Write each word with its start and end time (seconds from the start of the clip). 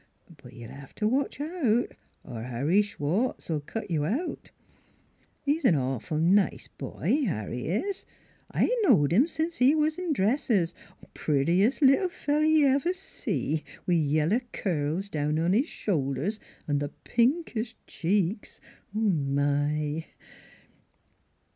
But 0.37 0.53
you'll 0.53 0.71
hev 0.71 0.95
t' 0.95 1.05
watch 1.05 1.39
out, 1.39 1.91
er 2.27 2.41
Harry 2.41 2.81
Schwartz 2.81 3.51
'11 3.51 3.65
cut 3.67 3.91
you 3.91 4.03
out.... 4.03 4.49
He's 5.43 5.63
an 5.63 5.75
awful 5.75 6.17
nice 6.17 6.67
boy, 6.75 7.25
Harry 7.27 7.67
is. 7.67 8.03
I've 8.49 8.71
knowed 8.81 9.13
him 9.13 9.27
sence 9.27 9.57
he 9.57 9.75
was 9.75 9.99
in 9.99 10.11
dresses 10.11 10.73
prettiest 11.13 11.83
little 11.83 12.09
feller 12.09 12.45
y'ever 12.45 12.93
see, 12.93 13.63
with 13.85 13.97
yellow 13.99 14.41
curls 14.53 15.07
down 15.07 15.37
on 15.37 15.53
his 15.53 15.69
shoulders 15.69 16.39
an' 16.67 16.79
th' 16.79 17.03
pinkest 17.03 17.75
cheeks. 17.85 18.59
My 18.91 20.07